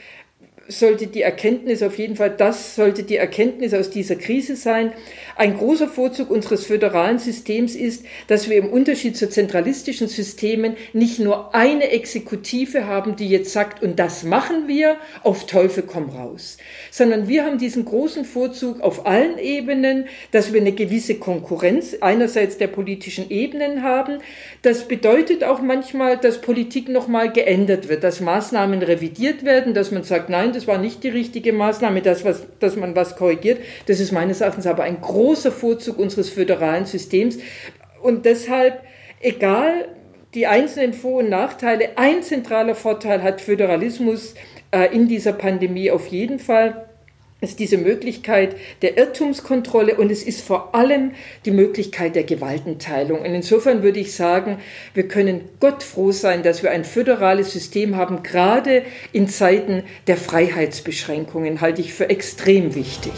sollte 0.70 1.06
die 1.06 1.22
Erkenntnis 1.22 1.82
auf 1.82 1.98
jeden 1.98 2.16
Fall, 2.16 2.30
das 2.30 2.74
sollte 2.76 3.02
die 3.02 3.16
Erkenntnis 3.16 3.74
aus 3.74 3.90
dieser 3.90 4.16
Krise 4.16 4.56
sein. 4.56 4.92
Ein 5.36 5.56
großer 5.56 5.88
Vorzug 5.88 6.30
unseres 6.30 6.66
föderalen 6.66 7.18
Systems 7.18 7.74
ist, 7.74 8.04
dass 8.28 8.48
wir 8.48 8.56
im 8.56 8.68
Unterschied 8.68 9.16
zu 9.16 9.28
zentralistischen 9.28 10.08
Systemen 10.08 10.76
nicht 10.92 11.18
nur 11.18 11.54
eine 11.54 11.90
Exekutive 11.90 12.86
haben, 12.86 13.16
die 13.16 13.28
jetzt 13.28 13.52
sagt, 13.52 13.82
und 13.82 13.98
das 13.98 14.22
machen 14.22 14.68
wir, 14.68 14.96
auf 15.22 15.46
Teufel 15.46 15.82
komm 15.86 16.10
raus, 16.10 16.58
sondern 16.90 17.28
wir 17.28 17.44
haben 17.44 17.58
diesen 17.58 17.84
großen 17.84 18.24
Vorzug 18.24 18.80
auf 18.80 19.06
allen 19.06 19.38
Ebenen, 19.38 20.06
dass 20.30 20.52
wir 20.52 20.60
eine 20.60 20.72
gewisse 20.72 21.16
Konkurrenz 21.16 21.96
einerseits 22.00 22.58
der 22.58 22.68
politischen 22.68 23.30
Ebenen 23.30 23.82
haben. 23.82 24.18
Das 24.62 24.86
bedeutet 24.86 25.44
auch 25.44 25.60
manchmal, 25.60 26.18
dass 26.18 26.40
Politik 26.40 26.88
nochmal 26.88 27.32
geändert 27.32 27.88
wird, 27.88 28.04
dass 28.04 28.20
Maßnahmen 28.20 28.82
revidiert 28.82 29.44
werden, 29.44 29.74
dass 29.74 29.90
man 29.90 30.02
sagt, 30.02 30.28
nein, 30.28 30.52
das 30.52 30.59
war 30.66 30.78
nicht 30.78 31.02
die 31.04 31.08
richtige 31.08 31.52
Maßnahme, 31.52 32.02
dass, 32.02 32.24
was, 32.24 32.46
dass 32.58 32.76
man 32.76 32.96
was 32.96 33.16
korrigiert. 33.16 33.60
Das 33.86 34.00
ist 34.00 34.12
meines 34.12 34.40
Erachtens 34.40 34.66
aber 34.66 34.84
ein 34.84 35.00
großer 35.00 35.52
Vorzug 35.52 35.98
unseres 35.98 36.30
föderalen 36.30 36.86
Systems. 36.86 37.38
Und 38.02 38.24
deshalb, 38.24 38.82
egal 39.20 39.88
die 40.34 40.46
einzelnen 40.46 40.92
Vor- 40.92 41.20
und 41.20 41.28
Nachteile, 41.28 41.90
ein 41.96 42.22
zentraler 42.22 42.74
Vorteil 42.74 43.22
hat 43.22 43.40
Föderalismus 43.40 44.34
äh, 44.70 44.94
in 44.94 45.08
dieser 45.08 45.32
Pandemie 45.32 45.90
auf 45.90 46.06
jeden 46.06 46.38
Fall 46.38 46.89
ist 47.40 47.58
diese 47.58 47.78
Möglichkeit 47.78 48.56
der 48.82 48.98
Irrtumskontrolle 48.98 49.96
und 49.96 50.10
es 50.10 50.22
ist 50.22 50.42
vor 50.42 50.74
allem 50.74 51.12
die 51.44 51.50
Möglichkeit 51.50 52.14
der 52.14 52.24
Gewaltenteilung. 52.24 53.20
Und 53.20 53.34
insofern 53.34 53.82
würde 53.82 54.00
ich 54.00 54.14
sagen, 54.14 54.58
wir 54.94 55.08
können 55.08 55.48
Gott 55.58 55.82
froh 55.82 56.12
sein, 56.12 56.42
dass 56.42 56.62
wir 56.62 56.70
ein 56.70 56.84
föderales 56.84 57.52
System 57.52 57.96
haben, 57.96 58.22
gerade 58.22 58.82
in 59.12 59.28
Zeiten 59.28 59.84
der 60.06 60.16
Freiheitsbeschränkungen, 60.16 61.60
halte 61.60 61.80
ich 61.80 61.94
für 61.94 62.10
extrem 62.10 62.74
wichtig. 62.74 63.12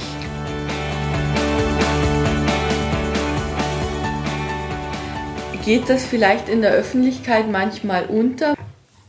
Geht 5.65 5.89
das 5.89 6.05
vielleicht 6.05 6.49
in 6.49 6.61
der 6.61 6.73
Öffentlichkeit 6.73 7.49
manchmal 7.49 8.07
unter? 8.07 8.55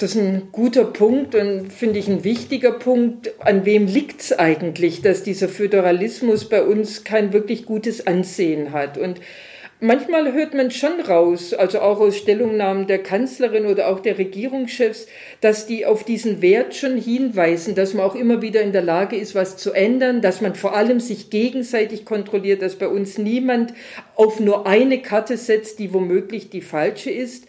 Das 0.03 0.15
ist 0.15 0.21
ein 0.21 0.49
guter 0.51 0.83
Punkt 0.83 1.33
und 1.33 1.71
finde 1.71 1.97
ich 1.97 2.09
ein 2.09 2.25
wichtiger 2.25 2.73
Punkt. 2.73 3.31
An 3.39 3.63
wem 3.63 3.87
liegt 3.87 4.19
es 4.19 4.37
eigentlich, 4.37 5.01
dass 5.01 5.23
dieser 5.23 5.47
Föderalismus 5.47 6.49
bei 6.49 6.61
uns 6.61 7.05
kein 7.05 7.31
wirklich 7.31 7.65
gutes 7.65 8.05
Ansehen 8.05 8.73
hat? 8.73 8.97
Und 8.97 9.21
manchmal 9.79 10.33
hört 10.33 10.55
man 10.55 10.71
schon 10.71 10.99
raus, 10.99 11.53
also 11.53 11.79
auch 11.79 12.01
aus 12.01 12.17
Stellungnahmen 12.17 12.85
der 12.85 13.01
Kanzlerin 13.01 13.65
oder 13.65 13.87
auch 13.87 14.01
der 14.01 14.17
Regierungschefs, 14.17 15.07
dass 15.39 15.67
die 15.67 15.85
auf 15.85 16.03
diesen 16.03 16.41
Wert 16.41 16.75
schon 16.75 16.97
hinweisen, 16.97 17.73
dass 17.73 17.93
man 17.93 18.05
auch 18.05 18.15
immer 18.15 18.41
wieder 18.41 18.59
in 18.59 18.73
der 18.73 18.81
Lage 18.81 19.15
ist, 19.15 19.35
was 19.35 19.55
zu 19.55 19.71
ändern, 19.71 20.21
dass 20.21 20.41
man 20.41 20.53
vor 20.53 20.75
allem 20.75 20.99
sich 20.99 21.29
gegenseitig 21.29 22.03
kontrolliert, 22.03 22.61
dass 22.61 22.75
bei 22.75 22.89
uns 22.89 23.17
niemand 23.17 23.73
auf 24.15 24.41
nur 24.41 24.67
eine 24.67 25.01
Karte 25.01 25.37
setzt, 25.37 25.79
die 25.79 25.93
womöglich 25.93 26.49
die 26.49 26.59
falsche 26.59 27.09
ist. 27.09 27.47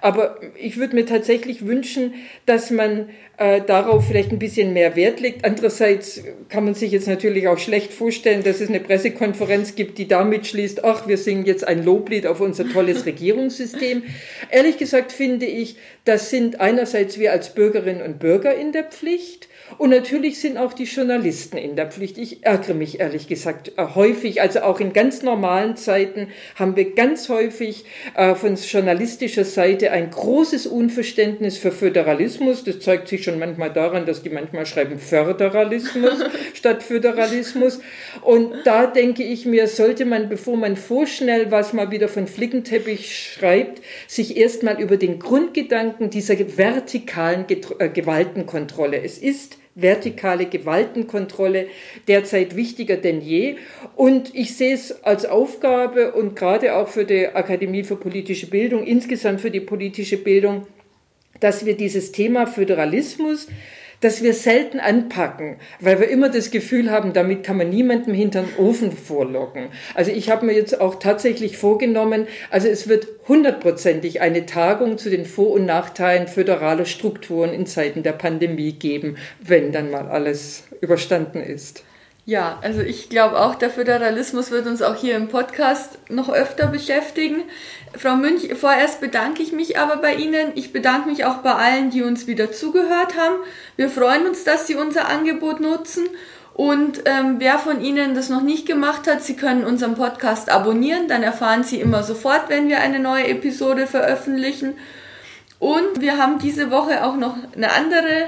Aber 0.00 0.38
ich 0.58 0.76
würde 0.76 0.94
mir 0.94 1.06
tatsächlich 1.06 1.66
wünschen, 1.66 2.14
dass 2.44 2.70
man 2.70 3.08
äh, 3.38 3.60
darauf 3.60 4.06
vielleicht 4.06 4.30
ein 4.30 4.38
bisschen 4.38 4.72
mehr 4.72 4.96
Wert 4.96 5.20
legt. 5.20 5.44
Andererseits 5.44 6.22
kann 6.48 6.64
man 6.64 6.74
sich 6.74 6.92
jetzt 6.92 7.08
natürlich 7.08 7.48
auch 7.48 7.58
schlecht 7.58 7.92
vorstellen, 7.92 8.42
dass 8.42 8.60
es 8.60 8.68
eine 8.68 8.80
Pressekonferenz 8.80 9.74
gibt, 9.74 9.98
die 9.98 10.08
damit 10.08 10.46
schließt, 10.46 10.84
ach, 10.84 11.08
wir 11.08 11.18
singen 11.18 11.44
jetzt 11.44 11.66
ein 11.66 11.84
Loblied 11.84 12.26
auf 12.26 12.40
unser 12.40 12.68
tolles 12.68 13.06
Regierungssystem. 13.06 14.02
Ehrlich 14.50 14.78
gesagt 14.78 15.12
finde 15.12 15.46
ich, 15.46 15.76
das 16.04 16.30
sind 16.30 16.60
einerseits 16.60 17.18
wir 17.18 17.32
als 17.32 17.54
Bürgerinnen 17.54 18.02
und 18.02 18.18
Bürger 18.18 18.54
in 18.54 18.72
der 18.72 18.84
Pflicht 18.84 19.48
und 19.78 19.90
natürlich 19.90 20.40
sind 20.40 20.56
auch 20.56 20.72
die 20.72 20.84
Journalisten 20.84 21.58
in 21.58 21.76
der 21.76 21.86
Pflicht. 21.86 22.18
Ich 22.18 22.44
ärgere 22.44 22.74
mich 22.74 23.00
ehrlich 23.00 23.26
gesagt 23.26 23.72
äh, 23.76 23.86
häufig, 23.94 24.40
also 24.40 24.60
auch 24.60 24.80
in 24.80 24.92
ganz 24.92 25.22
normalen 25.22 25.76
Zeiten 25.76 26.28
haben 26.54 26.76
wir 26.76 26.94
ganz 26.94 27.28
häufig 27.28 27.84
äh, 28.14 28.34
von 28.34 28.54
journalistischer 28.54 29.44
Seite 29.44 29.90
ein 29.90 30.10
großes 30.10 30.66
Unverständnis 30.66 31.58
für 31.58 31.72
Föderalismus. 31.72 32.64
Das 32.64 32.80
zeigt 32.80 33.08
sich 33.08 33.24
schon 33.24 33.38
manchmal 33.38 33.72
daran, 33.72 34.06
dass 34.06 34.22
die 34.22 34.30
manchmal 34.30 34.66
schreiben 34.66 34.98
Föderalismus 34.98 36.24
statt 36.54 36.82
Föderalismus. 36.82 37.80
Und 38.22 38.54
da 38.64 38.86
denke 38.86 39.24
ich 39.24 39.46
mir, 39.46 39.66
sollte 39.68 40.04
man, 40.04 40.28
bevor 40.28 40.56
man 40.56 40.76
vorschnell 40.76 41.50
was 41.50 41.72
mal 41.72 41.90
wieder 41.90 42.08
von 42.08 42.26
Flickenteppich 42.26 43.34
schreibt, 43.34 43.82
sich 44.06 44.36
erstmal 44.36 44.80
über 44.80 44.96
den 44.96 45.18
Grundgedanken 45.18 46.08
dieser 46.08 46.36
vertikalen 46.56 47.44
äh, 47.78 47.88
Gewaltenkontrolle. 47.88 49.02
Es 49.02 49.18
ist 49.18 49.55
vertikale 49.76 50.46
Gewaltenkontrolle 50.46 51.66
derzeit 52.08 52.56
wichtiger 52.56 52.96
denn 52.96 53.20
je. 53.20 53.56
Und 53.94 54.34
ich 54.34 54.56
sehe 54.56 54.74
es 54.74 55.04
als 55.04 55.26
Aufgabe 55.26 56.12
und 56.12 56.34
gerade 56.34 56.74
auch 56.74 56.88
für 56.88 57.04
die 57.04 57.28
Akademie 57.28 57.84
für 57.84 57.96
politische 57.96 58.48
Bildung, 58.48 58.84
insgesamt 58.84 59.40
für 59.40 59.50
die 59.50 59.60
politische 59.60 60.16
Bildung, 60.16 60.66
dass 61.38 61.66
wir 61.66 61.76
dieses 61.76 62.10
Thema 62.10 62.46
Föderalismus 62.46 63.46
das 64.00 64.22
wir 64.22 64.34
selten 64.34 64.80
anpacken, 64.80 65.56
weil 65.80 66.00
wir 66.00 66.08
immer 66.08 66.28
das 66.28 66.50
Gefühl 66.50 66.90
haben, 66.90 67.12
damit 67.12 67.44
kann 67.44 67.56
man 67.56 67.70
niemandem 67.70 68.14
hinter 68.14 68.42
den 68.42 68.56
Ofen 68.64 68.92
vorlocken. 68.92 69.68
Also 69.94 70.10
ich 70.10 70.30
habe 70.30 70.46
mir 70.46 70.52
jetzt 70.52 70.80
auch 70.80 70.96
tatsächlich 70.96 71.56
vorgenommen, 71.56 72.26
also 72.50 72.68
es 72.68 72.88
wird 72.88 73.08
hundertprozentig 73.28 74.20
eine 74.20 74.46
Tagung 74.46 74.98
zu 74.98 75.10
den 75.10 75.24
Vor- 75.24 75.52
und 75.52 75.66
Nachteilen 75.66 76.28
föderaler 76.28 76.84
Strukturen 76.84 77.52
in 77.52 77.66
Zeiten 77.66 78.02
der 78.02 78.12
Pandemie 78.12 78.72
geben, 78.72 79.16
wenn 79.40 79.72
dann 79.72 79.90
mal 79.90 80.08
alles 80.08 80.64
überstanden 80.80 81.40
ist. 81.42 81.84
Ja, 82.28 82.58
also 82.60 82.80
ich 82.80 83.08
glaube 83.08 83.38
auch, 83.38 83.54
der 83.54 83.70
Föderalismus 83.70 84.50
wird 84.50 84.66
uns 84.66 84.82
auch 84.82 84.96
hier 84.96 85.14
im 85.14 85.28
Podcast 85.28 86.00
noch 86.10 86.28
öfter 86.28 86.66
beschäftigen. 86.66 87.44
Frau 87.96 88.16
Münch, 88.16 88.52
vorerst 88.56 89.00
bedanke 89.00 89.44
ich 89.44 89.52
mich 89.52 89.78
aber 89.78 89.98
bei 89.98 90.14
Ihnen. 90.16 90.50
Ich 90.56 90.72
bedanke 90.72 91.08
mich 91.08 91.24
auch 91.24 91.36
bei 91.36 91.54
allen, 91.54 91.90
die 91.90 92.02
uns 92.02 92.26
wieder 92.26 92.50
zugehört 92.50 93.16
haben. 93.16 93.36
Wir 93.76 93.88
freuen 93.88 94.26
uns, 94.26 94.42
dass 94.42 94.66
Sie 94.66 94.74
unser 94.74 95.08
Angebot 95.08 95.60
nutzen. 95.60 96.08
Und 96.52 97.02
ähm, 97.04 97.36
wer 97.38 97.60
von 97.60 97.80
Ihnen 97.80 98.16
das 98.16 98.28
noch 98.28 98.42
nicht 98.42 98.66
gemacht 98.66 99.06
hat, 99.06 99.22
Sie 99.22 99.36
können 99.36 99.64
unseren 99.64 99.94
Podcast 99.94 100.50
abonnieren. 100.50 101.06
Dann 101.06 101.22
erfahren 101.22 101.62
Sie 101.62 101.78
immer 101.78 102.02
sofort, 102.02 102.48
wenn 102.48 102.68
wir 102.68 102.80
eine 102.80 102.98
neue 102.98 103.28
Episode 103.28 103.86
veröffentlichen. 103.86 104.74
Und 105.60 106.00
wir 106.00 106.18
haben 106.18 106.40
diese 106.40 106.72
Woche 106.72 107.04
auch 107.04 107.14
noch 107.14 107.36
eine 107.54 107.70
andere 107.70 108.26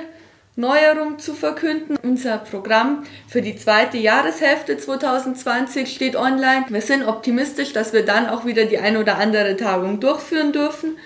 Neuerung 0.59 1.21
zu 1.21 1.35
verkünden. 1.35 1.97
Unser 2.03 2.38
Programm 2.38 3.05
für 3.29 3.42
die 3.42 3.55
zweite 3.55 3.97
Jahreshälfte 3.97 4.77
2020 4.77 5.88
steht 5.88 6.16
online. 6.16 6.64
Wir 6.68 6.81
sind 6.81 7.07
optimistisch, 7.07 7.73
dass 7.73 7.92
wir 7.92 8.05
dann 8.05 8.29
auch 8.29 8.44
wieder 8.44 8.64
die 8.64 8.79
ein 8.79 8.97
oder 8.97 9.18
andere 9.18 9.57
Tagung 9.57 10.01
durchführen 10.01 10.51
dürfen. 10.51 10.97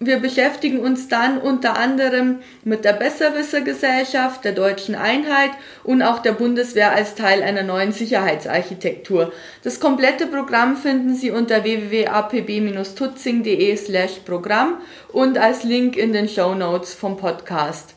Wir 0.00 0.18
beschäftigen 0.18 0.80
uns 0.80 1.08
dann 1.08 1.38
unter 1.38 1.78
anderem 1.78 2.40
mit 2.62 2.84
der 2.84 2.92
Besserwissergesellschaft, 2.92 4.44
der 4.44 4.52
deutschen 4.52 4.96
Einheit 4.96 5.52
und 5.82 6.02
auch 6.02 6.18
der 6.18 6.32
Bundeswehr 6.32 6.92
als 6.92 7.14
Teil 7.14 7.42
einer 7.42 7.62
neuen 7.62 7.92
Sicherheitsarchitektur. 7.92 9.32
Das 9.62 9.80
komplette 9.80 10.26
Programm 10.26 10.76
finden 10.76 11.14
Sie 11.14 11.30
unter 11.30 11.64
www.apb-tutzing.de 11.64 13.76
slash 13.78 14.18
Programm 14.26 14.76
und 15.10 15.38
als 15.38 15.64
Link 15.64 15.96
in 15.96 16.12
den 16.12 16.28
Show 16.28 16.54
Notes 16.54 16.92
vom 16.92 17.16
Podcast. 17.16 17.94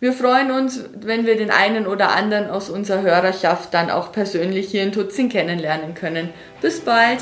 Wir 0.00 0.12
freuen 0.12 0.52
uns, 0.52 0.84
wenn 0.94 1.26
wir 1.26 1.36
den 1.36 1.50
einen 1.50 1.88
oder 1.88 2.14
anderen 2.14 2.50
aus 2.50 2.70
unserer 2.70 3.02
Hörerschaft 3.02 3.74
dann 3.74 3.90
auch 3.90 4.12
persönlich 4.12 4.70
hier 4.70 4.84
in 4.84 4.92
Tutzing 4.92 5.28
kennenlernen 5.28 5.94
können. 5.94 6.30
Bis 6.60 6.80
bald! 6.80 7.18